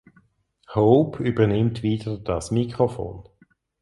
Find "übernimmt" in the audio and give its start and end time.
1.21-1.83